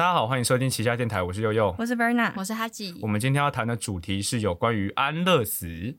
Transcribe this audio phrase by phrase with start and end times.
[0.00, 1.74] 大家好，欢迎收听旗下电台，我是悠悠。
[1.78, 3.06] 我是 Verna，我是哈吉我。
[3.06, 5.94] 们今天要谈的主题是有关于安乐死。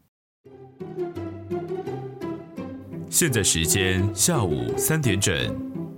[3.12, 5.56] 现在时间下午三点整，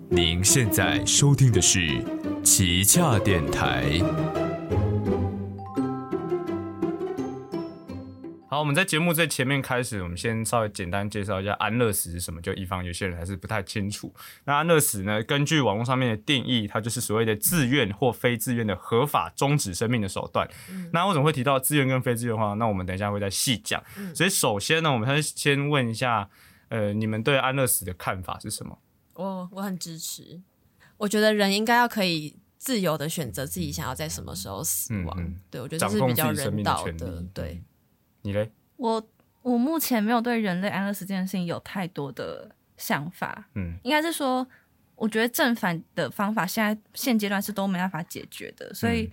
[0.09, 2.03] 您现在收听的是
[2.43, 3.86] 旗下电台。
[8.64, 14.16] 我们在节目最前面开始，我们先稍微简单介绍一下安乐死是什么，就以防有些人还是不太清楚。
[14.46, 20.50] 那安乐死呢，根据网络上面的定义，它就是所谓的自愿或非自愿的合法终止生命的手段。
[20.93, 22.54] 那为什么会提到自愿跟非自愿的话？
[22.54, 23.84] 那我们等一下会再细讲。
[24.15, 26.29] 所以首先呢，我们还是先问一下，
[26.70, 28.79] 呃，你们对安乐死的看法是什么？
[29.15, 30.42] 我我很支持，
[30.95, 35.20] 我觉得人应该要可以自由的选择自己想要在什么时候死亡。
[35.20, 37.30] 嗯嗯对我觉得掌控这是比较自己生命的人道的权利。。
[37.34, 37.64] 对，
[38.22, 38.50] 你嘞？
[38.77, 39.09] 我
[39.41, 44.45] 我目前没有对人类安乐死这件事情有太多的想法，嗯应该是说，
[44.95, 49.11] 我觉得正反的方法现在现阶段是都没办法解决的，所嗯以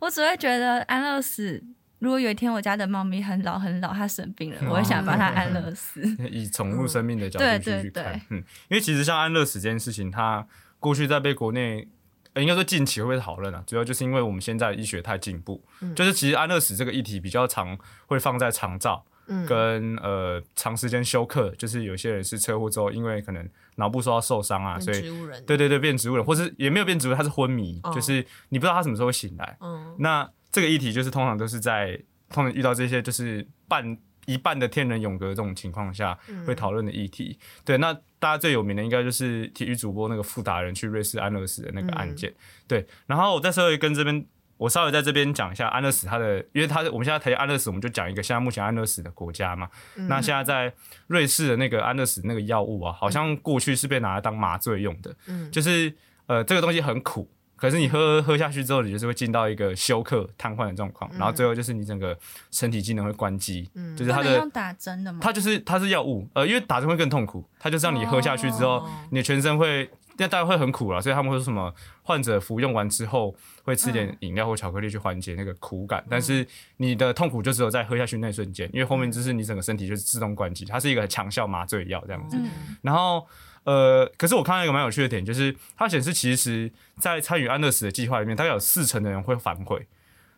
[0.00, 1.62] 我只会觉得安乐死。
[1.98, 6.02] 如果有一天我家的猫咪很老很老，它生病了，我会想把它 安乐死。
[6.28, 10.46] 以宠物生命的角度对去去看嗯，因为其实像安乐死这件事情，它
[10.80, 11.88] 过去在被国内。
[12.34, 15.62] 呃应该说近期会被讨论啊，主要就是因为我们现在的医学太进步，
[15.94, 25.02] 就是其实安乐死这个议题比较常会放在长照，嗯跟呃长时间休克，就是有些人是车祸之后，因为可能脑部受到受伤啊，所以。
[25.46, 37.38] 对对对变植物人，或是也没有变植物，他是昏迷，哦就是你不知道他什么时候会醒来，嗯那这个议题就是通常都是在通常遇到这些就是半一半的天人永隔这种情况下会讨论的议题。
[37.64, 42.32] 对，那大家最有名的应该就是体育主播那个富达人去瑞士安乐死的那个案件。
[42.66, 44.24] 对，然后我再稍微跟这边。
[44.58, 49.68] 我稍微在这边讲一下安乐死，它的，因为它我们现在谈安乐死，我们就讲一个现在目前安乐死的国家嘛。
[50.06, 50.72] 那现在在
[51.08, 55.12] 瑞士的那个安乐死那个药物啊，好像过去是被拿来当麻醉用的，
[55.50, 55.92] 就是
[56.26, 57.28] 呃这个东西很苦，
[57.62, 62.18] 可是你喝喝下去之后，你就是会进到一个休克、瘫痪的状况，然后最后就是你整个
[62.50, 65.20] 身体机能会关机，嗯就是它的用打针的吗？
[65.22, 71.72] 它就是它是药物，呃，因为打针会更痛苦，它就是让你喝下去之后，哦你的全身会，那大概会很苦了，所以他们会说什么，
[72.02, 76.44] 患者服用完之后会吃点饮料或巧克力去缓解那个苦感，但是
[76.78, 83.24] 你的痛苦就只有在喝下去那一瞬间，因为后面就是你整个身体就是自动关机，它是一个强效麻醉药这样子，嗯，然后。
[83.64, 89.86] 呃，可是我看到一个蛮有趣的点，就是它显示其实，在参与安乐死的计划里面，大概有四成的人会反悔。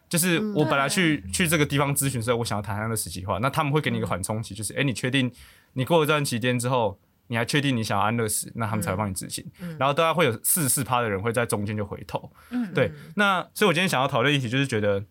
[0.06, 5.32] 就是我本来去、去这个地方咨询的时候，我想要谈安乐死计划，那他们会给你一个缓冲期，就是哎，诶你确定
[5.72, 9.44] 你过了这段期间之后，你还确定你想要安乐死，那他们才会帮你执行。
[9.78, 12.30] 然后大概会有四十四趴的人会在中间就回头。
[12.50, 12.92] 嗯对。
[13.16, 15.02] 那所以我今天想要讨论议题，就是觉得，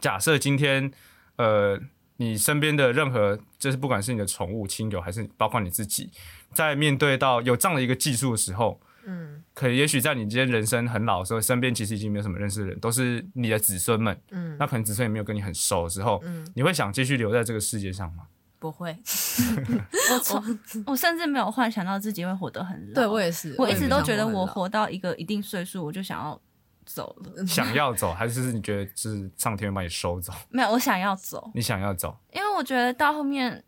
[0.00, 0.90] 假设今天
[1.36, 1.80] 呃
[2.18, 6.10] 你身边的任何，就是不管是你的宠物、亲友，还是包括你自己，
[6.52, 14.18] 在面对到有这样的一个技术的时候，嗯可也许在你今天人生很老的时候，身边其实已经没有什么认识的人，都是你的子孙们。
[14.30, 18.24] 嗯那可能子孙也没有跟你很熟的时候，嗯，你会想继续留在这个世界上吗？
[18.58, 18.96] 不会。
[20.12, 22.94] 我从 我甚至没有幻想到自己会活得很老。
[22.94, 26.40] 对我也是，我一直都觉得我活到一个一定岁数，我就想要
[26.86, 27.44] 走了。
[27.46, 30.32] 想要走，还是你觉得是上天把你收走？
[30.48, 33.62] 没有，我想要走，你想要走，因为我觉得到后面，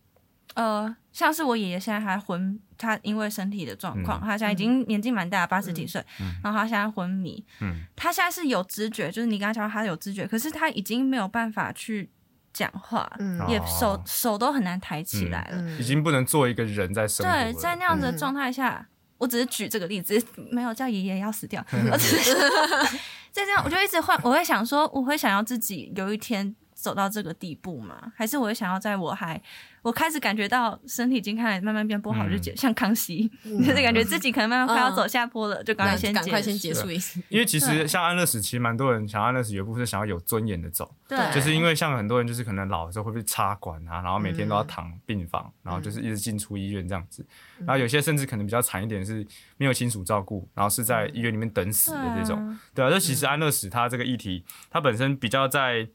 [0.55, 4.23] 呃，像是我爷爷现在还昏，他因为身体的状况，嗯。
[4.23, 6.03] 他现在已经年纪蛮大，八十几岁，
[6.43, 7.84] 然后他现在昏迷，嗯。
[7.95, 12.11] 他现在是有知觉，就是你刚才讲他有知觉，可是他已经没有办法去
[12.53, 13.39] 讲话，嗯。
[13.49, 15.61] 也哦手手都很难抬起来了。
[15.61, 15.79] 嗯。
[15.79, 17.45] 已经不能做一个人在生活了。
[17.45, 18.17] 对，在那样的嗯。
[18.17, 20.21] 状态下，我只是举这个例子，
[20.51, 22.34] 没有叫爷爷要死掉， 我只是
[23.31, 28.12] 在这样，我就一直换，我会想说，我会想要自己有一天走到这个地步吗？
[28.15, 29.41] 还是我会想要在我还
[29.83, 36.88] 我开始感觉到身体已经开始慢慢变不好，嗯就结像康熙， 就是感觉自己可能慢慢快要走下坡了，就赶快先赶快先结束。
[36.91, 37.21] 一次。
[37.28, 47.27] 因为其实像安乐死，其实蛮多人想安乐死，有一部分是想要有尊严的走，对，就是因为像很多人就是可能老的时候会被插管啊，然后每天都要嗯躺病房，然后就是一直进出医院这样子。
[47.59, 52.38] 然后有些甚至可能比较惨一点是没有亲属照顾，然后是在医院里面等死的这种。
[52.41, 55.88] 嗯对啊，这其实安乐死它这个议题，它本身比较在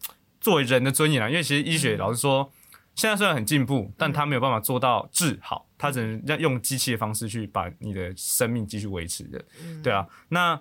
[0.44, 2.52] 作为人的尊严啊，因为其实医学老实说，
[2.94, 9.44] 现在虽然很进步，但它没有办法做到治好，它只能要用机器的方式去把你的生命继续维持的。
[9.82, 10.56] 对啊，那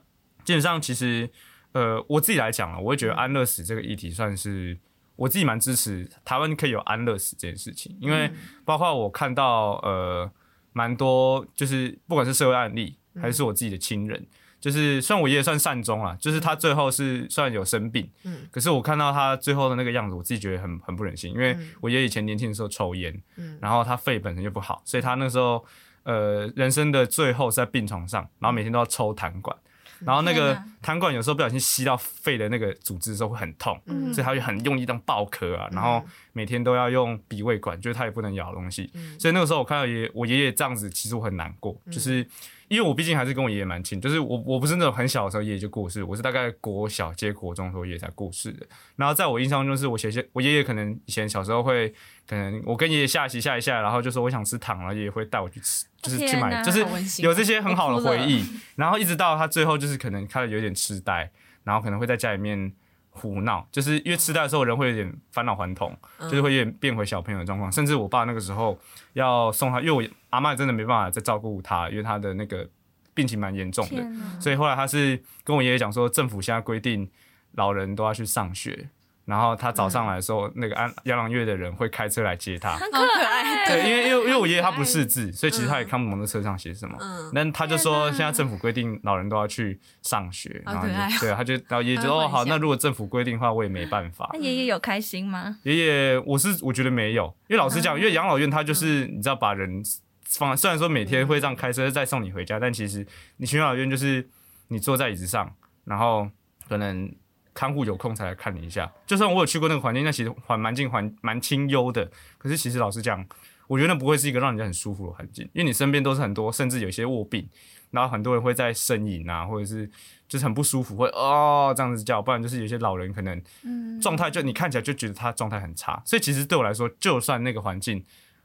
[0.45, 1.29] 基本上其实
[1.73, 4.79] 呃，我自己来讲啊，我会觉得安乐死这个议题算是。
[5.15, 8.33] 我自己蛮支持台湾可以有安乐死这件事情，因为
[8.65, 10.29] 包括我看到呃
[10.73, 14.27] 蛮多，就是不管是社会案例还是我自己的亲人，
[14.63, 18.47] 就是虽然我爷爷算善终啊，就是他最后是虽然有生病，嗯。
[18.53, 23.59] 可是我看到他最后的那个样子，我自己觉得很很不忍心，因为我爷爷以前年轻的时候抽烟，嗯。
[23.61, 25.65] 然后他肺本身就不好，所以他那时候
[26.05, 29.57] 呃人生的最后是在病床上，然后每天都要抽痰管。
[30.05, 34.13] 然后那个痰管有时候不小心吸到肺的那个组织的时候会很痛，嗯。
[34.13, 42.27] 所以他就很用力当爆咳啊，然后每天都要用鼻胃管，就是他也不能咬东西，所以那个时候我看到爷我爷爷这样子，其实我很难过，就是
[42.73, 48.67] 因为我毕竟还是跟我爷爷蛮亲，就是我我不是那种很小的时候爷爷就过世，我是大概国小接国中的时候爷爷才过世的。
[48.97, 51.93] 然后在我印象中是我写些我爷爷可能以前小时候会，
[52.27, 56.81] 可能我跟爷爷下棋下一下，然后就说我想吃糖，然后爷爷会带我去吃，就是去买，就是
[57.23, 58.43] 有这些很好的回忆。
[58.77, 61.31] 然后一直到他最后就是可能开始有点痴呆，
[61.65, 62.73] 然后可能会在家里面。
[63.15, 67.71] 胡闹，就是因为痴呆的时候人会有点返老还童，就是会有点变回小朋友的状况。
[67.71, 68.77] 甚至我爸那个时候
[69.13, 72.69] 要送他，因为我阿妈真的没办法再照顾他，因为他的那个
[73.15, 74.03] 病情蛮严重的，
[74.41, 77.09] 所以后来他是跟我爷爷讲说，政府现在规定
[77.53, 78.89] 老人都要去上学，
[79.25, 82.77] 然后他早上来的时候，那个安养老院的人会开车来接他。
[82.77, 83.67] 很好可爱。
[83.67, 86.97] 对，因为因为因为我爷爷他不识字，所以其实他也看不懂那车上写什么。
[87.01, 87.31] 嗯。
[87.35, 94.31] 但他就说现在政府规定老人都要去上学，然后就对，他就然后爷爷就说哦好，那如果政府规定的话，我也没办法。
[94.33, 94.41] 那。
[94.41, 95.59] 爷爷有开心吗？
[95.63, 97.83] 爷爷，我是我觉得没有，因为老实嗯。
[97.83, 99.83] 讲，因为养老院他就是你知道把人
[100.25, 104.29] 放，虽然说每天会这样开车再送你回家，但其实你去养老院就是
[104.69, 105.55] 你坐在椅子上，
[105.85, 106.29] 然后
[106.69, 107.09] 可能
[107.55, 108.91] 看护有空才来看你一下。
[109.07, 113.25] 就算我有去过那个环境，那其实环蛮近环蛮清幽的，可是其实老实讲，
[113.67, 117.49] 我觉得那不会是一个让人家很舒服的环境，因为你身边都是很多，甚至有一些卧病，
[117.91, 119.89] 然后很多人会在呻吟啊，或者是
[120.29, 128.05] 就是很不舒服，会哦这样子叫，不然就是有些老人可能嗯，状态就你看起来就觉得他状态很差，所以其实对我来说，就算那个环境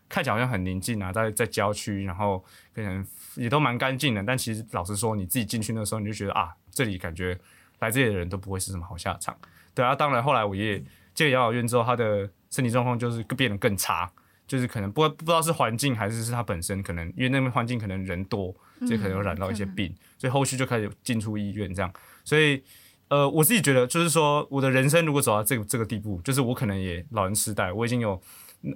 [0.09, 2.43] 看起来好像很宁静啊，在在郊区，然后
[2.73, 3.05] 可能
[3.35, 7.37] 也都蛮干净的，但其实老实说，你自己进去那时候，你就觉得啊，这里感觉
[7.79, 9.35] 来这里的人都不会是什么好下场。
[9.73, 10.83] 对啊，当然后来我爷爷
[11.13, 14.11] 进了养老院之后，他的身体状况就是变得更差。
[14.47, 21.93] 就是可能不不知道是环境还是是他本身可能因为那边环境可能人多，所以可能有染到一些病，所以后续就开始进出医院这样。
[22.23, 22.63] 所以
[23.09, 28.21] 呃，我自己觉得就是说，我的人生如果走到这个这个地步，就是我可能也老人痴呆，我已经有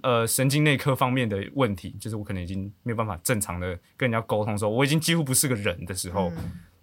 [0.03, 6.33] 呃神经内科方面的问题，就是我可能已经没有办法正常的跟人家沟通的时候，我已经几乎不是个人的时候，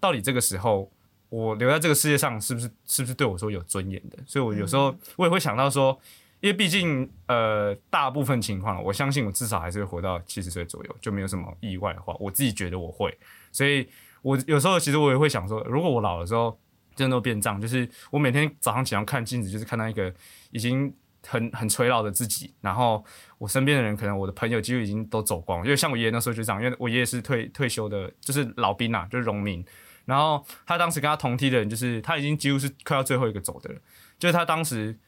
[0.01, 0.91] 到底这个时候
[1.29, 4.19] 我留在这个世界上是不是是不是对我说有尊严的？
[4.27, 5.99] 所以我有时候我也会想到说。
[6.41, 13.13] 因为毕竟，呃，大部分情况，我相信我至少还是会活到七十岁左右，就没有什么意外的话，我自己觉得我会。
[13.51, 13.85] 所以，
[14.23, 16.57] 我有时候其实我也会想说，如果我老的时候
[16.95, 20.15] 真的都变脏，就是我每天早上起床看镜子，就是看到一个
[20.53, 20.95] 已经
[21.27, 23.05] 很很垂老的自己，然后
[23.39, 29.65] 我身边的人，可能我的朋友几乎已经都走光了，因为像我爷爷那时候就这样，因为我爷爷是退退休的，就是老兵啊，就是农民。
[30.09, 33.81] 然后他当时跟他同梯的人，就是他已经几乎是快要最后一个走的了，
[34.19, 34.99] 就是他当时。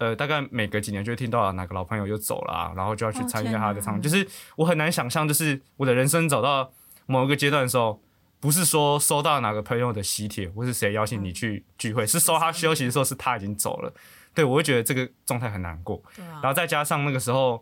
[0.00, 4.24] 呃，大概每隔几年就会听到哪个老朋友又走了、啊，然后就要去参加他的唱，就是
[4.54, 6.70] 我很难想象，就是我的人生走到
[7.06, 8.00] 某一个阶段的时候，
[8.38, 13.92] 不是说收到哪个朋友的喜帖，或是谁邀请你去聚会，是收他休息的时候，是他已经走了，
[14.32, 16.00] 对我会觉得这个状态很难过。
[16.16, 17.60] 然后再加上那个时候，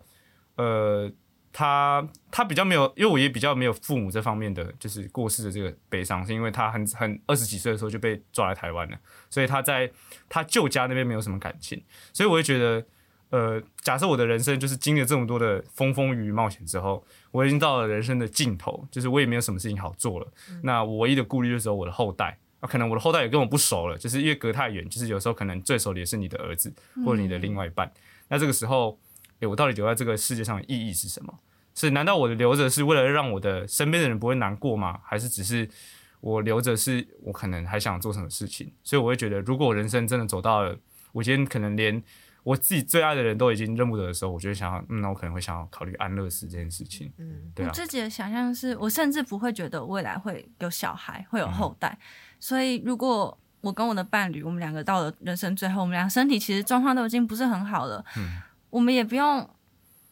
[0.56, 1.10] 呃，
[1.58, 8.98] 他他比较没有，因为我也比较没有父母这方面的就是过世的这个悲伤，是因为他很很二十几岁的时候就被抓来台湾了，
[9.30, 9.90] 所以他在
[10.28, 11.82] 他舅家那边没有什么感情，
[12.12, 12.84] 所以我会觉得，
[13.30, 20.26] 呃，假设我的人生就是经历了这么多的风风雨雨冒险之后，我已经到了人生的尽头，就是我也没有什么事情好做了，
[20.62, 22.36] 那我唯一的顾虑就是有我的后代。
[22.60, 26.72] 啊，可能我的后代也跟我不熟了，就是因为隔太远，就是有时候可能最熟的也是你的儿子
[27.04, 27.90] 或者你的另外一半。
[28.28, 28.98] 那这个时候，
[29.40, 31.38] 诶，我到底留在这个世界上的意义是什么？
[31.74, 34.98] 是难道我留着是为了让我的身边的人不会难过吗？
[35.04, 35.68] 还是只是
[36.20, 38.72] 我留着是我可能还想做什么事情？
[38.82, 40.76] 所以我会觉得，如果我人生真的走到了
[41.12, 42.02] 我今天可能连
[42.44, 47.12] 我自己最爱的人都已经认不得的时候，我就会想要，嗯，那我可能会想要考虑安乐死这件事情。
[47.18, 51.98] 嗯，对啊我，自己的想象是我甚至不会觉得未来会有小孩，会有后代。
[52.40, 58.04] 所以如果我跟我的伴侣，我们两个到了人生最后，我们俩身体其实状况都已经不是很好了，
[58.76, 59.48] 我们也不用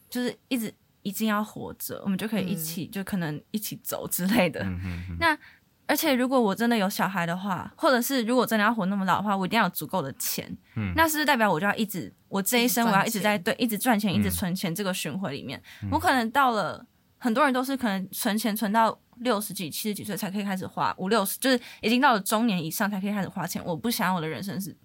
[0.09, 4.61] 就是一直一定要活着，我们就可以一起，就可能一起走之类的。
[4.63, 5.37] 嗯哼哼，那
[5.85, 10.51] 而且如果我真的有小孩的话，或者是如果真的要活那么老的话，我一定要有足够的钱。
[10.75, 15.61] 嗯那是不是代表我就要一直，我这一生我要一直在对一直赚钱，一直嗯存钱这个循环里面？
[15.91, 16.83] 我可能到了
[17.19, 23.63] 很多人都是可能存钱存到六十几、七十几岁才可以开始花，五六十就是已经到了中年以上才可以开始花钱。
[23.63, 24.75] 我不想要我的人生是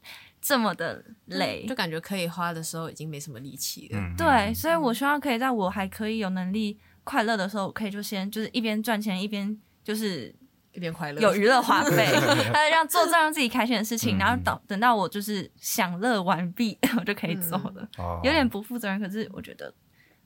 [0.41, 1.67] 这么的累。
[1.69, 3.99] 就，感觉可以花的时候已经没什么力气了。
[3.99, 10.35] 嗯，对，所以我希望可以在我还可以有能力快乐的时候，我可以就先就是一边赚钱一边就是
[10.73, 12.07] 一边快乐，有娱乐花 费，
[12.55, 17.89] 呃，让做这让自己开心的事情，嗯然后等等到我就是享乐完毕，我就可以走了。
[17.99, 18.21] 哦。
[18.23, 19.73] 有点不负责任，可是我觉得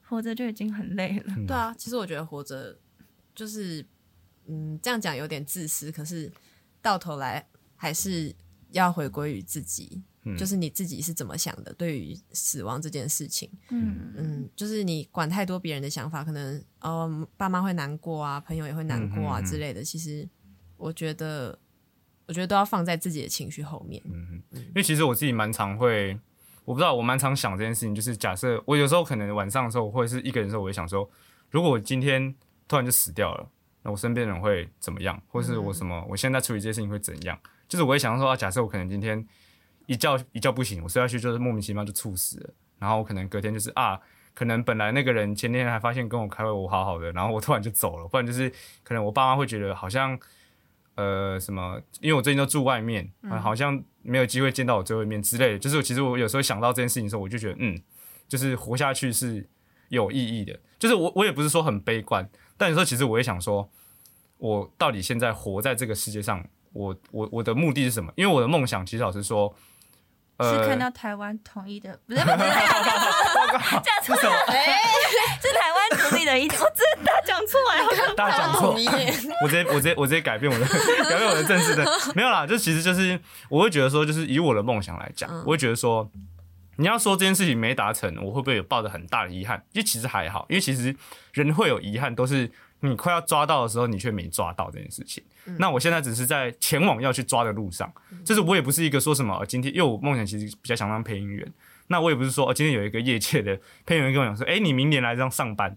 [0.02, 1.34] 活着就已经很累了。
[1.46, 2.76] 对啊，其实我觉得活着
[3.34, 3.84] 就是，
[4.46, 6.30] 嗯，这样讲有点自私，可是
[6.82, 8.34] 到头来还是
[8.74, 10.02] 要回归于自己？
[10.26, 11.72] 嗯就是你自己是怎么想的？
[11.74, 19.84] 对于死亡这件事情，嗯嗯，就是你管太多别人的想法，可能呃爸妈会难过啊，朋友也会难过啊之类的。
[19.84, 20.26] 其实
[20.78, 21.58] 我觉得，
[22.26, 24.02] 我觉得都要放在自己的情绪后面。
[24.06, 26.18] 嗯因为其实我自己蛮常会，
[26.64, 31.06] 我不知道我蛮常想这件事情，就是假设我有时候可能晚上的时候，或者是一个人的时候，我会想说，
[31.50, 32.34] 如果我今天
[32.66, 33.46] 突然就死掉了，
[33.82, 37.38] 那我身边人会怎么样，或是我什么，我现在处理这些事情会怎样？
[37.74, 39.26] 就是我会想说，啊，假设我可能今天
[39.86, 44.00] 一觉一觉不醒，我睡下去就是莫名其妙就猝死了，然后我可能隔天就是啊。
[44.32, 48.50] 可能本来那个人前天还发现跟我开会我好好的，然后我突然就走了，不然就是
[48.82, 50.18] 可能我爸妈会觉得好像
[50.96, 55.58] 呃什么，因为我最近都住外面，啊好像没有机会见到我最后一面之类的。
[55.58, 57.80] 就是其实我有时候想到这件事情的时候，我就觉得嗯，
[58.26, 59.48] 就是活下去是
[59.88, 60.58] 有意义的。
[60.80, 63.70] 就是我我也不是说很悲观，但有时候其实我也想说，
[64.38, 68.12] 我到底现在活在这个世界上，我我我的目的是什么？
[68.16, 69.54] 因为我的梦想其实老实说，
[70.36, 74.46] 呃，是看到台湾统一的，不是不是， 这样错了，
[75.40, 78.14] 是台湾独立的一天，我真的讲错了。
[78.16, 78.72] 大家讲错
[79.42, 86.10] 我直接我直接我直接改变我的改变我的政治的没有啦，就其实就是我会觉得说，就是以我的梦想来讲，我会觉得说，
[86.76, 89.62] 你要说这件事情没达成，我会不会有抱着很大的遗憾？
[89.72, 90.96] 因为其实还好，因为其实
[91.32, 92.50] 人会有遗憾，都是
[92.88, 95.22] 你快要抓到的时候，你却没抓到这件事情。
[95.58, 97.92] 那我现在只是在前往要去抓的路上，
[98.24, 101.52] 就是我也不是一个说什么呃今天，因为我梦想其实比较想当配音员。
[101.88, 105.76] 那我也不是说，哦，今天有一个业界的配音员跟我讲说，哎、你明年来这样上班。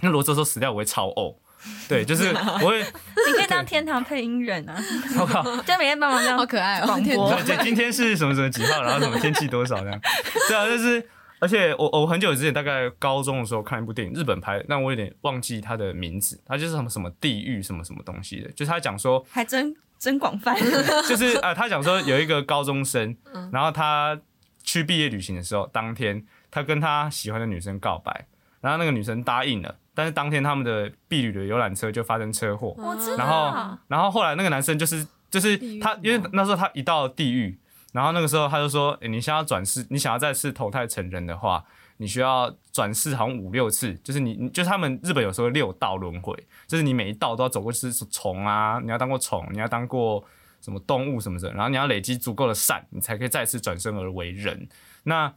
[0.00, 1.36] 那如果这时候死掉，我会超呕。
[1.88, 4.76] 对，就是我会，你可以当天堂配音员啊，
[5.18, 6.86] 我靠，就每天帮忙这样好可爱哦！
[6.86, 10.00] 广播对，今天是什么什么几号，然后什么天气多少这样。
[10.48, 11.08] 对啊，就是，
[11.40, 20.56] 而且我我很久之前大概高中的时候看一部电影，日本拍的，但我有点忘记它的名字，它就是什么什么地狱什么什么东西的，就是他讲说，还真真广泛。
[21.08, 23.16] 就是呃，他讲说有一个高中生，
[23.52, 24.18] 然后他
[24.62, 28.26] 去毕业旅行的时候，当天他跟他喜欢的女生告白，
[28.60, 32.74] 然后那个女生答应了，但是当天他们的毕旅的游览车就发生车祸，
[33.16, 37.58] 然后，然后后来那个男生就是就是他，因为那时候他一到地狱，
[37.98, 41.64] 然后那个时候他就说，诶你想要转世，你想要再次投胎成人的话，
[41.96, 46.32] 你需要转世好像五六次，就是你，你就是他们日本有时候六道轮回，
[46.68, 50.24] 就是你每一道都要走过是虫啊，你要当过虫，你要当过
[50.60, 54.68] 什么动物什么的，然后你要累积足够的善，你才可以再次转生而为人。
[55.02, 55.32] 那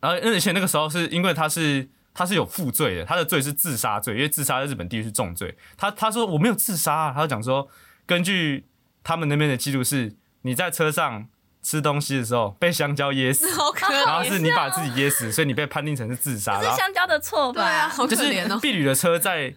[0.00, 1.88] 然后而且那个时候是因为他是。
[2.14, 5.56] 他是有负罪的，他的罪是自杀罪，因为自杀在日本地狱是重罪。
[5.76, 7.68] 他他说我没有自杀、啊，他就讲说，
[8.06, 8.66] 根据
[9.04, 11.28] 他们那边的记录是，你在车上
[11.62, 16.60] 吃东西的时候被香蕉噎死， 好可，然后是你把自己噎死，所以你被判定成是自杀。
[16.60, 17.88] 是香蕉的错对啊，吧？
[17.88, 18.58] 好可就是怜哦。
[18.60, 19.54] 婢女的车在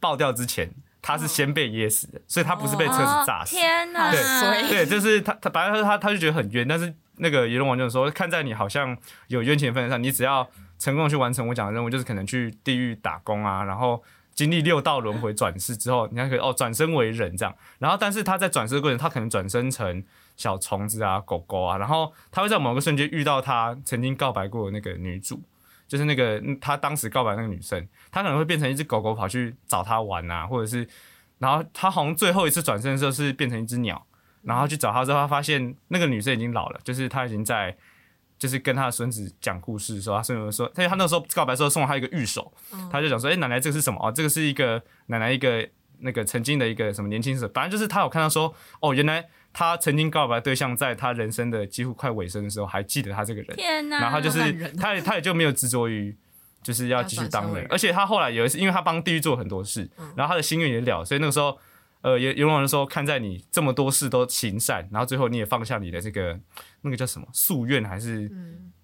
[0.00, 3.56] 爆掉之前，他是先被噎死的，所以他不是被车子炸死。
[3.56, 4.10] 天哪！
[4.10, 8.96] 对衰对，就是他他反正他他就觉得很冤，但是那个阎罗王就说，看在你好像
[9.28, 10.46] 有冤情的份上，你只要
[10.78, 14.02] 成功去完成我讲的任务，就是可能去地狱打工啊，然后
[14.34, 17.54] 经历六道轮回转世之后，你还可以哦转身为人这样。
[17.78, 20.04] 然后但是他在转世的过程，他可能转生成
[20.36, 25.42] 小虫子啊、狗狗啊，然后他会在某个瞬间遇到他曾经告白过的那个女主。
[25.88, 30.84] 就是那个嗯他当时告白那个女生，他可能会变成一只狗狗跑去找他玩啊，或者是，
[31.38, 34.04] 然后他好像最后一次转身的时候是变成一只鸟，
[34.42, 37.76] 然后去找他之后，他发现那个女生已经老了，就是他已经在，
[38.36, 42.52] 就是跟他的孙子讲故事的时候，他孙子说，因为他那时候告白的时候送了他一个玉手，
[42.90, 44.00] 他就讲说，哎、奶奶这个是什么？
[44.02, 45.68] 哦，这个是一个奶奶一个
[46.00, 49.24] 那个曾经的一个什么年轻时，反正就是他有看到说，哦，原来
[49.58, 54.00] 他曾经告白对象在他人生的几乎快尾声的时候还记得他这个人，天哪！
[54.00, 56.14] 然后他就是他也他也就没有执着于
[56.62, 61.58] 就是要继续当人，而且他后来有一次，因为他帮地狱做很多事，然后他的心愿也了，所以那个时候，
[62.02, 66.38] 呃，也有人说看在你这么多事都行善，然后最后你也放下你的这个
[66.82, 68.30] 那个叫什么夙愿还是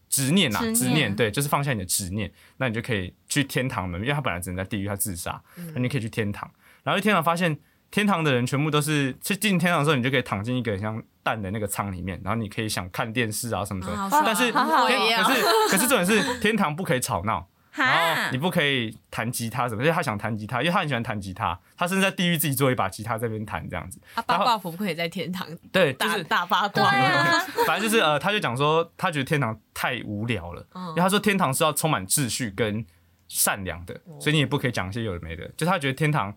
[0.08, 0.94] 执念啊，执念。
[0.94, 5.38] 念对，就是放下你的执念，那你就可以去天堂门，因为他本来只能在地狱，他自杀，
[5.74, 6.50] 那你可以去天堂，
[6.82, 7.58] 然后去天堂发现。
[7.92, 13.92] 天堂的人全部都是去进天堂的时候，你就可以躺进一个很像蛋的那个舱里面，然后你可以想看电视啊什么的。
[13.92, 18.24] 啊但是可是可是重点是天堂不可以吵闹，然哈？
[18.24, 24.00] 后你不可以弹吉他什么，因为他想弹吉他，因为他很喜欢弹吉他，他甚至在地狱自己做一把吉他在那边弹这样子。
[24.14, 32.82] 啊，八卦婆不可以在天堂对，就大是大八对卦，啊，反正就是呃，他就讲说他觉得天堂太无聊了，因为他说天堂是要充满秩序跟
[33.28, 35.46] 善良的，所以你也不可以讲一些有的没的。
[35.56, 36.34] 就他觉得天堂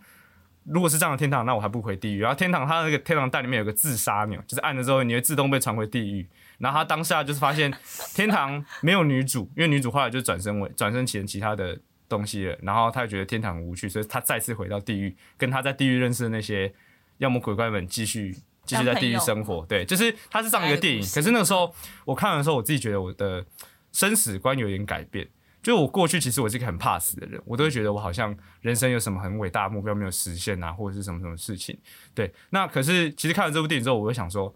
[0.66, 2.20] 如果是这样的天堂，那我还不回地狱。
[2.20, 6.28] 然后天堂它那个天堂蛋里面有个自杀钮，就是按了之后你会自动被传回地狱。
[6.58, 7.72] 然后他当下就是发现
[8.14, 12.58] 天堂没有女主，因为女主后来就转身为转身前其他的东西了。
[12.62, 16.74] 然后他就觉得天堂很无趣，所以他再次回到地狱，跟他在地狱认识的那些
[17.18, 19.66] 妖魔鬼怪们继续继续在地狱生活。
[19.68, 21.74] 对，就是它是这样一个电影，可是那个时候
[22.06, 23.46] 我看完的时候，我自己觉得我的
[23.92, 25.28] 生死观有点改变。
[25.66, 31.76] 就我过去其实我是一个很怕死的人，我都会觉得我好像人生有什么很伟大的目标没有实现啊，或者是什么什么事情。
[32.14, 34.56] 对，那可是其实看完这部电影之后，我会想说，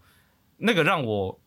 [0.58, 1.40] 那个让我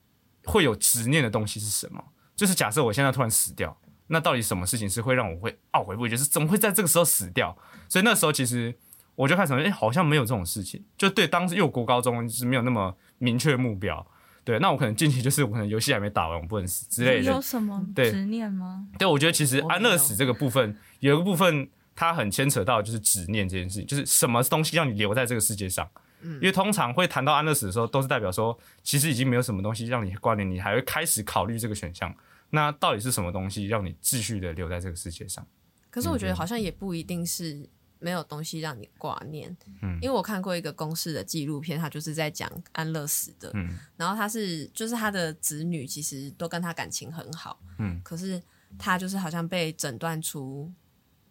[0.44, 2.04] 会有执念的东西是什么？
[2.36, 6.10] 就是假设我现在突然死掉，那到底什么事情是会让我会懊悔不已？
[6.10, 7.58] 就是怎么会在这个时候死掉？
[7.88, 8.78] 所以那时候其实
[9.16, 10.84] 我就开始哎、诶好像没有这种事情。
[10.98, 14.06] 就对当时又国高中就是没有那么明确目标。
[14.44, 17.42] 对，那我可能近期就是我可能游戏还没打完，我不能死之类的有。
[17.42, 18.88] 什么对执念吗？
[19.00, 25.90] 对，我觉得其实安乐死这个部分有一个部分，它很牵扯到就是执念这件事情，就是什么东西让你留在这个世界上。
[26.24, 32.16] 因为通常会谈到安乐死的时候，都是代表说，其实已经没有什么东西让你关联，你还会开始考虑这个选项。
[32.50, 35.46] 那到底是什么东西让你继续的留在这个世界上？
[35.90, 37.70] 可是我觉得好像也不一定是
[38.04, 39.98] 没有东西让你挂念，嗯。
[40.02, 43.80] 因为我看过一个公式的纪录片，他就是在讲安乐死的，嗯。
[43.96, 48.02] 然后他是就是他的子女其实都跟他感情很好，嗯。
[48.04, 48.42] 可是
[48.78, 50.72] 他就是好像被诊断出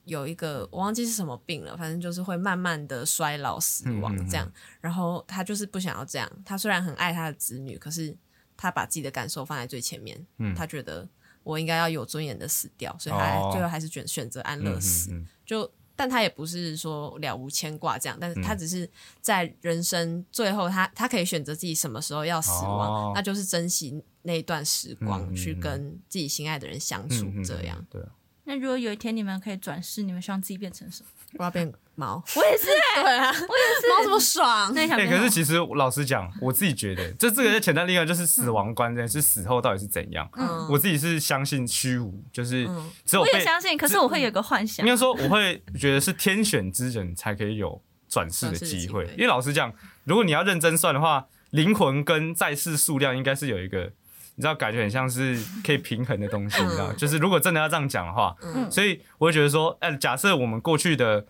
[0.05, 4.26] 有一个我忘记是什么病了，反正就是会慢慢的衰老死亡嗯嗯。
[4.26, 8.17] 嗯这样，然后他就是不想要这样，他虽然很爱他的子女，可是
[8.57, 10.55] 他把自己的感受放在最前面，嗯。
[10.55, 11.09] 他觉得
[11.45, 13.50] 我应该要有尊严的死掉，所以他哦。
[13.52, 15.12] 最后还是选选择安乐死。
[15.12, 15.26] 嗯嗯。
[15.45, 15.71] 就
[16.03, 18.91] 但他也不是说了无牵挂这样，但是嗯他只是
[19.21, 27.87] 在人生最后他，他可以选择自己什么时候要死亡，哦那就是珍惜那一段时光，去跟自己心爱的人相处，这样。
[27.89, 28.09] 对啊。
[28.45, 31.09] 那如果有一天你们可以转世，你们希望自己变成什么？
[31.39, 40.29] 我要变猫， 我也是、欸，对啊，我也是，猫这么爽，哎、那你想变什么可是其实老实讲，我自己觉得，这这个简单例案就是死亡观这件事，死后到底是怎样？
[40.37, 40.69] 嗯。
[40.71, 42.69] 我自己是相信虚无，就是
[43.07, 44.85] 只有被也相信，可是我会有个幻想。
[44.85, 49.05] 应，该说，我会觉得是天选之人才可以有转世的机会转世的机会。
[49.17, 49.73] 因为老实讲，
[50.05, 53.93] 如果你要认真算的话，灵魂跟在世数量应该是有一个，
[54.35, 56.93] 你知道，感觉很像是可以平衡的东西，你知道？
[56.95, 61.27] 就是如果真的要这样讲的话，嗯所以我会觉得说，哎、假设我们过去的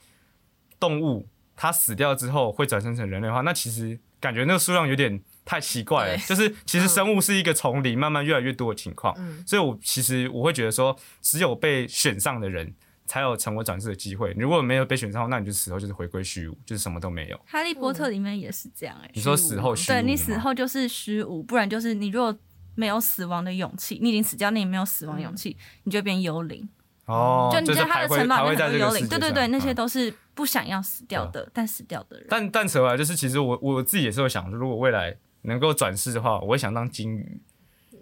[0.78, 6.16] 动物它死掉之后会转生成人类的话，那其实感觉那个数量有点太奇怪了。
[6.18, 12.72] 就是其实生物是一个从零慢慢越来越多的情况，嗯所以我其实我会觉得说，只有被选上的人
[13.04, 14.32] 才有成为转世的机会。
[14.38, 17.40] 如果没有被选上，那你就死后就是回归虚无，就是什么都没有。
[17.46, 22.34] 哈利波特里面也是这样哎、你说死后虚无，对你死后就是虚无，不然就是你如果
[22.74, 26.68] 没有死亡的勇气，你已经死掉，那你没有死亡勇气，你就变幽灵。
[27.06, 32.26] 哦，就你是在他的城堡里面徘徊在这个很多幽灵，对对对，那些嗯都是不想要死掉的，但死掉的人。
[32.30, 37.40] 但但扯回来，就是其实我我自己也是会想，如果未来能够转世的话，我会想当金鱼，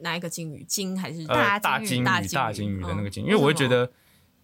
[0.02, 0.62] 哪一个金鱼？
[0.64, 2.20] 金还是呃，大金鱼大
[2.52, 3.90] 金鱼、的那个金因为我会觉得，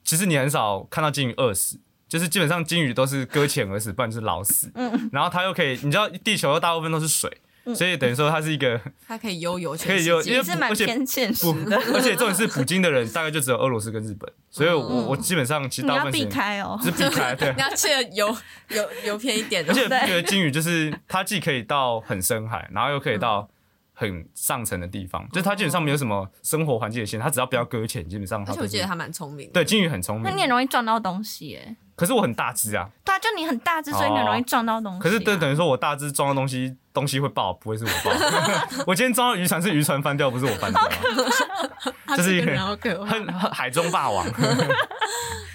[0.03, 4.73] 其实你很少看到金鱼饿死，就是基本上金鱼都是搁浅而死，不然就是老死。
[4.75, 7.31] 嗯然后它又可以，你知道地球大部分都是水，
[7.75, 16.79] 所以等于说它是一个 它可以悠游全可以世界，悠因为也是蛮而且偏现实的，，而且重点是捕鲸的人大概就只有俄罗斯跟日本，所以我嗯我基本上其实大部分时间开哦。
[16.83, 17.61] 是避开，对 你。
[17.61, 18.37] 要记得游
[18.69, 23.49] 游游偏一点的，而且我觉得金鱼就是它既可以到很深海，然后又可以到
[23.93, 30.43] 很上层的地方，就是它基本上没有什么生活环境的限制，它只要不要搁浅，基本上它都是而且我记得它蛮聪明的，对金鱼很聪明那你。
[30.43, 31.77] 很容易撞到东西耶。
[31.97, 35.03] 可是我很大只啊，对啊，就你很大只，所以你很容易撞到东西啊。
[35.03, 38.15] 可是等等于说我大只撞到东西，东西会爆，不会是我爆。
[38.87, 40.89] 我今天撞到渔船是渔船翻掉，不是我翻掉
[42.17, 42.79] 这是一个
[43.51, 44.27] 海中霸王，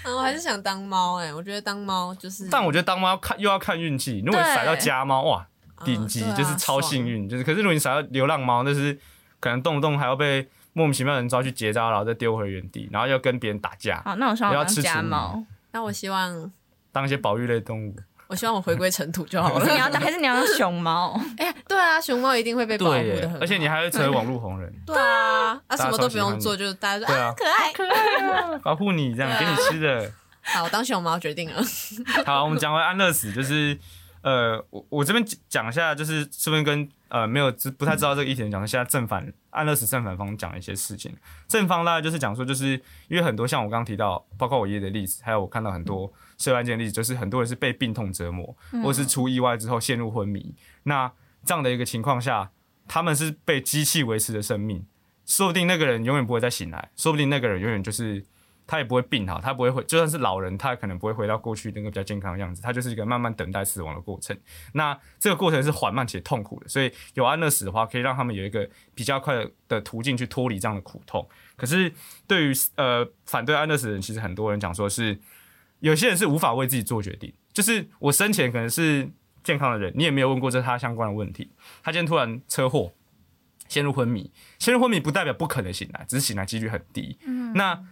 [0.04, 4.20] 嗯， 我还是想当猫哎，我觉得当猫就是，但我觉得当猫看又要看运气。
[4.26, 5.46] 如果甩到家猫，哇，
[5.80, 7.28] 嗯顶级就是超幸运。
[7.28, 8.98] 就是可是如果你甩到流浪猫，那是
[9.38, 15.44] 可能动不动还要被莫名其妙的人抓去结扎，然后再丢回原地，然后要跟别人打架，好，那我希望我当不要吃厨家猫余。
[15.72, 16.52] 那我希望，
[16.92, 17.96] 当一些保育类动物。
[18.28, 19.78] 我希望我回归尘土就好了你。
[19.78, 21.20] 要当还是你要当熊猫？
[21.36, 28.58] 哎，对啊，熊猫一定会被保护的很，而且你还会成为网络红人，对啊，啊什么都不用做，就是大家说啊可爱可爱。
[28.64, 30.10] 保护你这样，给你吃的。
[30.40, 31.62] 好，我当熊猫决定了。
[32.24, 33.78] 好，我们讲回安乐死，就是
[34.22, 41.14] 呃，我我这边讲一下，就是顺便跟呃没有知不太知道这个议题讲，一下正反安乐死正反方讲一些事情。
[41.48, 50.54] 正方大概就是讲说，就是因为很多像我刚刚提到，包括我爷爷的例子，还有我看到很多社会案件的例子，就是很多人是被病痛折磨，或是出意外之后陷入昏迷。
[50.84, 51.10] 那
[51.44, 52.50] 这样的一个情况下，
[52.86, 54.86] 他们是被机器维持的生命，
[55.26, 58.24] 说不定那个人永远不会再醒来，说不定那个人永远就是
[58.66, 64.36] 他也不会病好，他不会回，就算是老人，他可能不会回到过去那个比较健康的样子，他就是一个慢慢等待死亡的过程。
[64.72, 71.28] 那这个过程是缓慢且痛苦的，所以有安乐死的话，可以让他们有一个比较快的途径去脱离这样的苦痛。
[71.56, 71.92] 可是
[72.26, 75.18] 对于呃反对安乐死的人，其实很多人讲说是
[75.80, 79.10] 有些人是无法为自己做决定，就是我生前可能是
[79.42, 81.50] 健康的人，你也没有问过这他相关的问题，
[81.82, 82.92] 他今天突然车祸
[83.68, 87.18] 陷入昏迷，陷入昏迷不代表不可能醒来，只是醒来几率很低。
[87.26, 87.82] 嗯，那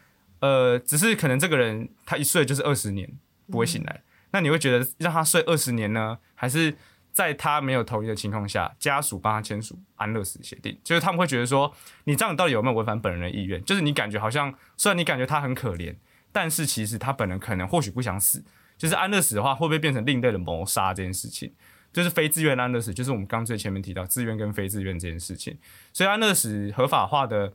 [0.41, 3.11] 呃，只是可能这个人他一睡就是二十年
[3.51, 6.77] 不会醒来，那你会觉得让他睡二十年呢，还是
[7.13, 10.79] 在他没有同意的情况下，家属帮他签署安乐死协定？
[10.83, 11.75] 就是他们会觉得说，
[12.05, 13.63] 你这样到底有没有违反本人的意愿？
[13.65, 15.95] 就是你感觉好像，虽然你感觉他很可怜，
[16.33, 18.45] 但是其实他本人可能或许不想死。
[18.79, 21.53] 就是安乐死的话，会不会变成另类的谋杀这件事情？
[21.93, 25.59] 就是非自愿安乐死，就是我们刚最前面提到自愿跟非自愿这件事情。
[25.93, 27.53] 所以安乐死合法化的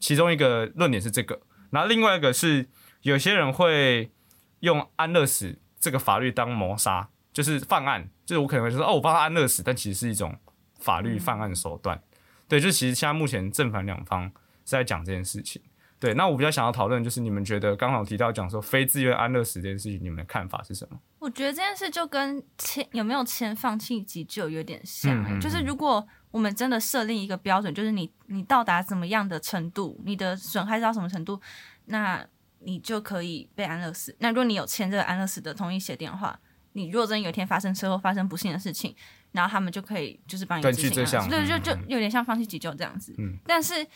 [0.00, 1.38] 其中一个论点是这个，
[1.74, 2.68] 然后另外一个是
[3.02, 4.12] 有些人会
[4.60, 10.34] 用安乐死这个法律当谋杀，就是犯案，就是我可能会说哦，我帮他安乐死，但其实是一种
[10.78, 12.00] 法律犯案手段。
[12.46, 14.32] 对，就其实现在目前正反两方是
[14.70, 15.60] 在讲这件事情。
[15.98, 20.98] 对，那我比较想要讨论就是你们觉得刚好提到讲说非自愿安乐死这件事情，你们的看法是什么？
[21.18, 31.40] 我觉得这件事就跟签有没有签放弃急救有点像，就是如果我们真的设定一个标准，就是你你到达怎么样的程度，你的损害到什么程度，
[31.84, 32.26] 那
[32.58, 34.16] 你就可以被安乐死。
[34.18, 36.36] 那如果你有签这个安乐死的同意写的话，
[36.72, 38.92] 你如果真有一天发生车祸、发生不幸的事情，
[39.30, 40.90] 然后他们就可以就是帮你执行
[41.30, 43.14] 对，就就有点像放弃急救这样子。
[43.18, 43.86] 嗯，但是。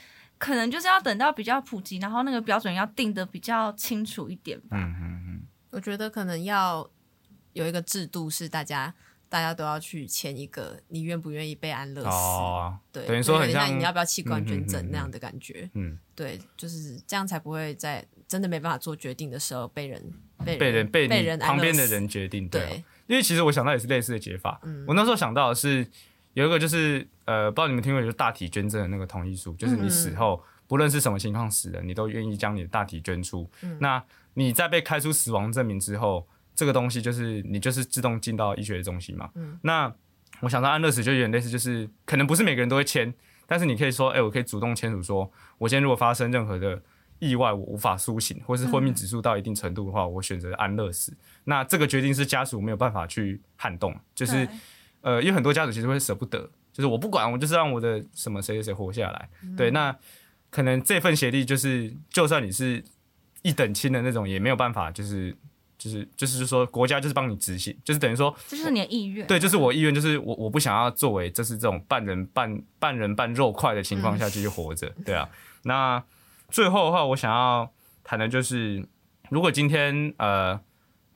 [0.40, 4.76] 可能就是要等到比较普及，然后那个标准要定的比较清楚一点吧。
[4.76, 6.88] 嗯嗯嗯，我觉得可能要
[7.54, 8.94] 有一个制度，是大家
[9.28, 12.08] 大家都要去签一个，你愿不愿意被安乐死？
[12.08, 15.68] 哦，对，等于说很像你要不要器官捐赠那样的感觉。
[15.74, 20.02] 嗯，对，就是这样才不会在真的没办法做决定的时候被人
[20.44, 22.48] 被被人被被人旁边的人决定。
[22.48, 24.60] 对，因为其实我想到也是类似的解法。
[24.86, 25.86] 我那时候想到的是。
[26.34, 33.50] 有一个就是呃，不知道你们听过，就是大体捐赠的那个同意书，就是你死后不论是什么情况死的，你都愿意将你的大体捐出。
[33.80, 34.00] 那
[34.34, 39.30] 你在被开出死亡证明之后，这个东西就是你就是自动进到医学中心嘛。
[39.36, 39.94] 嗯那
[40.40, 43.14] 我想到安乐死就有点类似，就是可能不是每个人都会签，
[43.46, 46.82] 但是你可以说，哎，我可以主动签署，说我今天如果发生任何的
[47.20, 51.16] 意外，我无法苏醒，或是昏迷指数到一定程度的话，我选择安乐死。
[51.44, 54.48] 那这个决定是家属没有办法去撼动，就是。
[55.00, 59.28] 呃，因为很多家属其实会舍不得，就是我不管，我就是让我的什么谁谁谁活下来。
[59.56, 59.96] 对，那
[60.50, 62.82] 可能这份协议就是，就算你是
[63.42, 65.34] 一等亲的那种，也没有办法，就是
[65.78, 69.26] 就是就是说，国家就是帮你执行，就是等于说，这就是你的意愿。
[69.26, 74.92] 对，就是我意愿，就是我我不想要作为，就是这种半人半半人半肉块的情况下继续活着。
[75.04, 75.28] 对啊，
[75.62, 76.02] 那
[76.50, 78.86] 最后的话，我想要谈的就是，
[79.30, 80.60] 如果今天呃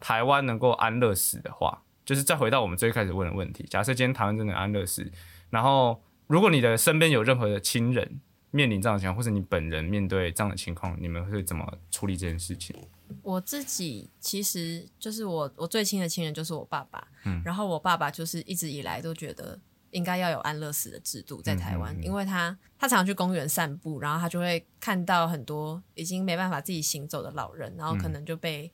[0.01, 1.83] 台湾能够安乐死的话。
[2.05, 5.09] 就是再回到我们最开始问的问题，假设今天台湾真的安乐死，
[5.51, 8.21] 然后如果你的身边有任何的亲人
[8.51, 12.75] 面临这样的情况，或者你本人面对这样的情况，你们会怎么处理这件事情？
[13.23, 19.59] 我自己其实就是我我最亲的亲人就是我爸爸，嗯，然后我爸爸就是一直以来都觉得
[19.91, 28.73] 应该要有安乐死的制度在台湾，因为他他常常去公园散步，然后他就会看到很多已经没办法自己行走的老人，然后可能就被。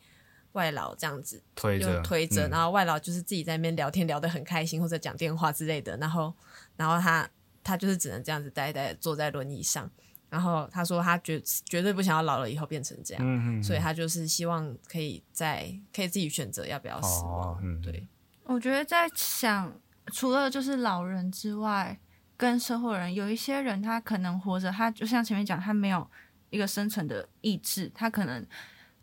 [0.52, 5.94] 外劳这样子推着推着，然后外劳就是自己在那边聊天聊得很开心，或者讲电话之类的。
[5.98, 6.34] 然后，
[6.74, 7.28] 然后他
[7.62, 9.88] 他就是只能这样子呆呆坐在轮椅上。
[10.30, 17.58] 然后他说他绝绝对不想要老了以后变成这样，所以他就是希望可以在可以自己选择要不要死亡。
[17.82, 18.06] 对，
[18.44, 19.72] 我觉得在想
[20.12, 21.98] 除了就是老人之外，
[22.36, 26.10] 跟社会人有一些人他可能活着，他就像前面讲，他没有
[26.50, 28.46] 一个生存的意志，他可能。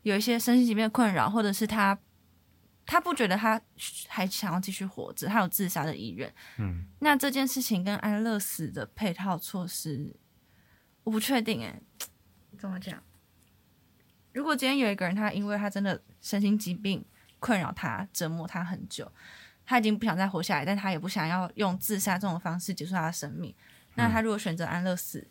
[0.06, 1.98] 有一些身心疾病的困扰，或者是他，
[2.86, 3.60] 他不觉得他
[4.08, 6.32] 还想要继续活着，他有自杀的意愿。
[6.60, 10.16] 嗯，那这件事情跟安乐死的配套措施，
[11.06, 11.80] 我不确定哎，
[12.60, 13.02] 怎么讲？
[14.34, 17.06] 如果今天有一个人，他因为他真的身心疾病
[17.40, 19.10] 困扰他、折磨他很久，
[19.66, 23.56] 他已经不想再活下来，但他也不想要用自杀这种方式结束他的生命，
[23.94, 25.26] 那他如果选择安乐死，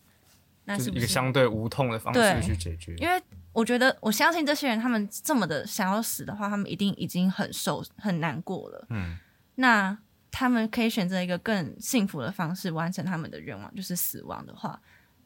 [0.64, 3.22] 那是一个相对无痛的方式去解决，因为。
[3.54, 8.84] 我觉得我相信这些人，他们这么的想要死的话，他们一定已经很受很难过了。
[8.90, 9.16] 嗯，
[9.54, 9.96] 那
[10.32, 14.82] 他们可以选择一个更幸福的方式完成他们的愿望，就是死亡的话，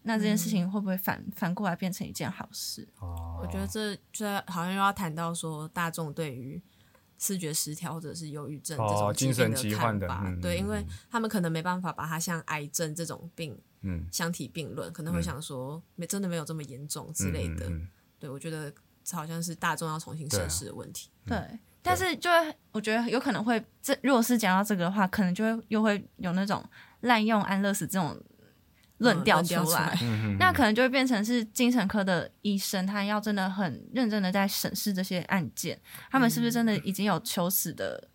[0.08, 2.88] 那这件事情会不会反反过来变成一件好事？
[2.98, 6.60] 哦，我觉得这这好像又要谈到说大众对于
[7.18, 10.08] 视觉失调或者是忧郁症这种精神疾患的
[10.40, 14.08] 对，因为他们可能没办法把它像癌症这种病嗯。
[14.10, 17.70] 相提并论，可能会想说没真的没有这么严重之类的。
[18.18, 18.72] 对，我觉得
[19.04, 21.10] 这好像是大众要重新审视的问题。
[21.26, 21.38] 对，
[21.82, 26.64] 但是就会我觉得有可能会，这如果是讲到这个的话，可能就会又会有那种
[27.00, 28.18] 滥用安乐死这种
[28.98, 29.98] 论调出来。
[30.38, 35.80] 那可能就会变成是精神科的医生，他要真的很认真的在审视这些案件，
[36.10, 38.08] 他们是不是真的已经有求死的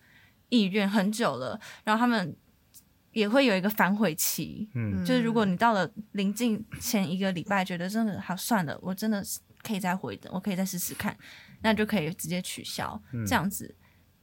[0.49, 2.35] 意愿很久了，然后他们
[3.11, 4.69] 也会有一个反悔期。
[4.75, 11.15] 嗯就是如果你到了临近前一个礼拜，觉得真的好算了，我真的是可以再回的，我可以再试试看，
[11.61, 13.73] 那就可以直接取消，这样子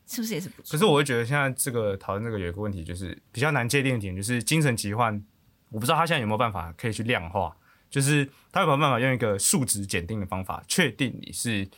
[0.07, 0.73] 是不是也是不错？
[0.73, 5.23] 可是我会觉得现在这个讨论这个有一个问题，就是比较难界定的点，就是精神疾患，
[5.71, 7.57] 我不知道他现在有没有办法可以去量化，
[7.89, 11.69] 就是他有没有办法用一个数值检定的方法，确定你是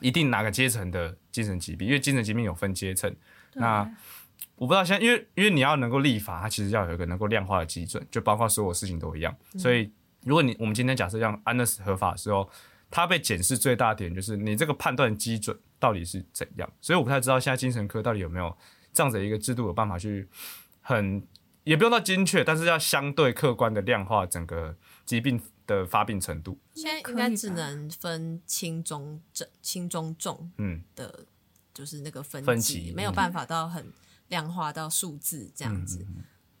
[0.00, 3.14] 一定哪个阶层的精神疾病，因为精神疾病有分阶层。
[3.54, 3.88] 那
[4.56, 9.34] 我不知道现在，因为因为你要能够立法，它其实要有一个能够量化的基准，就包括所有事情都一样。
[9.58, 9.90] 所以，
[10.24, 12.48] 如果你我们今天假设让安乐死合法的时候，
[12.90, 16.70] 它被检视最大点就是你这个判断基准到底是怎样。
[16.80, 18.56] 所以我不太知道现在精神科到底有没有
[18.92, 20.26] 这样子的一个制度有办法去
[20.80, 21.22] 很
[21.66, 26.56] 也不用到精确，但是要相对客观的量化整个疾病的发病程度。
[26.74, 31.26] 现在应该只能分轻中症、轻中重嗯，的，
[31.74, 33.92] 就是那个分分级，级没有办法到很
[34.28, 36.06] 量化到数字这样子。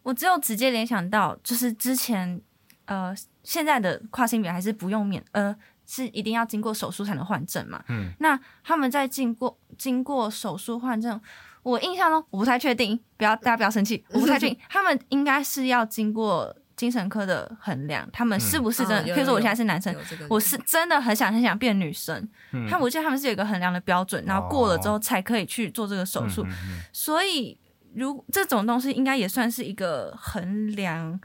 [0.02, 2.40] 我只有直接联想到，就是之前
[2.86, 3.14] 呃，
[3.44, 7.84] 现在的跨性别还是不用免呃，是一定要经过手术才能换证嘛。
[7.88, 11.20] 嗯，那他们在经过经过手术换证，
[11.66, 19.02] 我印象中我不太确定，不要大家不要生气，我不太确定， 他们应该是要经过精神科的衡量，他们是不是真的？
[19.02, 22.28] 嗯有比如说我现在是男生，这个我是真的很想很想变女生，
[22.70, 26.46] 他们我记得他们是有一个衡量的标准，然后过了之后才可以去做这个手术。
[26.92, 27.58] 所以，
[27.94, 31.18] 如这种东西应该也算是一个衡量，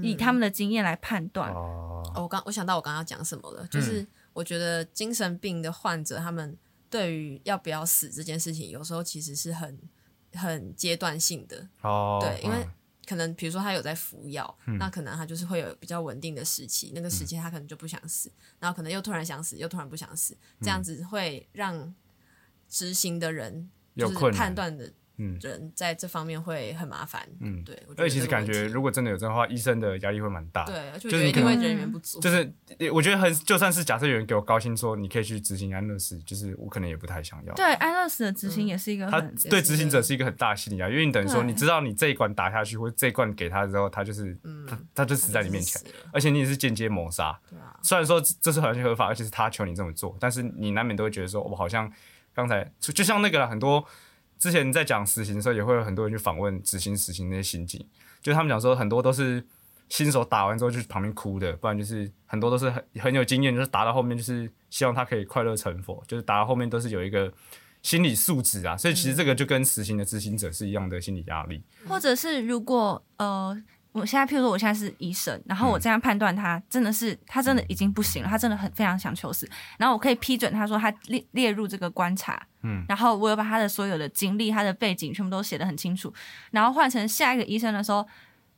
[0.00, 1.50] 以他们的经验来判断。
[1.50, 6.56] 哦，哦我刚我想到我刚刚讲什么了，就是我觉得精神病的患者他们
[6.92, 9.78] 对于要不要死这件事情，有时候其实是很
[10.34, 11.66] 很阶段性的。
[11.80, 12.70] 哦，对，因为嗯
[13.06, 21.92] 可能比如说他有在服药，那可能他就是会有比较稳定的时期，那个时期他可能就不想死，然后可能又突然想死，又突然不想死，这样子会让
[22.68, 27.26] 执行的人就是有困难判断的嗯人在这方面会很麻烦。
[27.40, 30.72] 嗯对，而且其实感觉，如果真的有这样的话，医生的压力会蛮大的。
[30.72, 32.52] 对，就就是你可能觉得一定会人员不足，就是
[32.92, 37.54] 我觉得很，就算是假设有人给我高薪说你可以去执行安乐死，就是我可能也不太想要。
[37.54, 45.80] 对，安乐死的执行也是一个他很，对执行者是一个很大的心理压力，因为你等于说你知道你这一管打下去，或者这一罐给他之后，他就是、他他就死在你面前
[46.12, 47.38] 而且你也是间接谋杀。
[47.48, 51.90] 对啊，虽然说这这是完全合法，而且是他求你这么做，但是你难免都会觉得说，我好像
[52.34, 53.84] 刚才就就像那个很多
[54.42, 57.80] 之前在讲死刑的时候，也会有很多人去访问执行死刑那些刑警，
[58.20, 59.46] 就他们讲说很多都是
[59.88, 67.32] 新手打完之后就去旁边哭的，不然就是很多都是很很有经验，就是打到后面就是希望他可以快乐成佛，就是打到后面都是有一个
[67.82, 71.62] 心理素质啊，所以其实这个就跟死刑的执行者是一样的心理压力。
[71.86, 73.56] 或者是如果呃，
[73.92, 86.12] 我现在譬如说我现在是医生，然后我这样判断他真的是他真的已经不行了，他真的很非常想求死，然后我可以批准他说他列列入这个观察，嗯，然后我有把他的所有的经历、他的背景全部都写得很清楚，
[86.50, 88.06] 然后换成下一个医生的时候，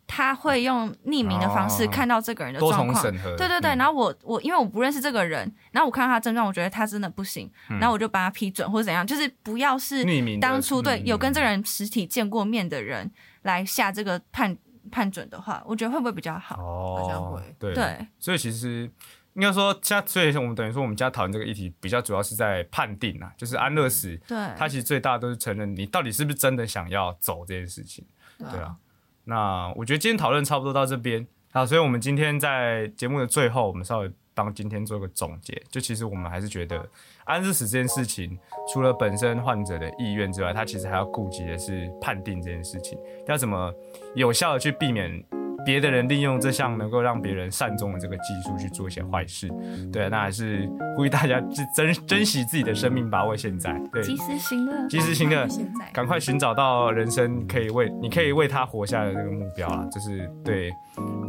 [0.06, 3.02] 他会用匿名的方式哦看到这个人的状况。
[3.02, 3.78] 对对对，嗯。
[3.78, 13.10] 然后我我因为我不认识这个人，然后我看到他的症状，我觉得他真的不行，然后我就把他批准或者怎样，就是不要是嗯匿名当初对嗯有跟这个人实体见过面的人
[13.42, 14.56] 来下这个判
[14.90, 16.56] 判准的话，我觉得会不会比较好？
[16.60, 17.56] 哦，好像会。
[17.58, 17.74] 对。
[17.74, 18.90] 对，所以其实
[19.34, 28.06] 应该说，家所以我们等于说，我们家讨论这个议题，比较主要是在判定啊，就是安乐死，对，它其实最大都是承认你到底是不是真的想要走这件事情，
[28.38, 28.76] 对啊。
[29.24, 35.62] 那我觉得今天讨论差不多到这边，好，所以我们今天在节目的最后，我们稍微当今天做个总结。
[35.70, 36.86] 就其实我们还是觉得
[37.24, 38.38] 安乐死这件事情，
[38.72, 43.72] 除了本身患者的意愿之外，他其实还要顾及的是判定这件事情，要怎么
[44.14, 45.24] 有效的去避免
[45.64, 49.48] 别的人利用这项能够让别人善终的这个技术去做一些坏事。
[49.92, 53.72] 对，那还是呼吁大家去珍珍惜自己的生命，把握现在。
[53.92, 55.46] 对，及时行乐，及时行乐，
[55.92, 59.86] 赶快寻找到人生可以为你可以为他活下的这个目标啊！
[59.90, 60.72] 就是对，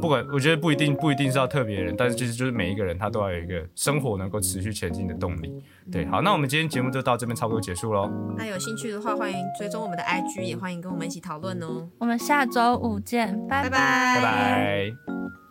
[0.02, 5.54] 不管我觉得不一定不一定是要特别人，但是其实就是每一个人他都要有一个生活能够持续前进的动力。
[5.92, 8.10] 对，好，那我们今天节目就到这边差不多结束喽。
[8.38, 11.88] 那有兴趣的话，欢迎追踪我们的 IG，也欢迎跟我们一起讨论哦。
[12.00, 15.45] 我们下周五见，拜拜拜拜。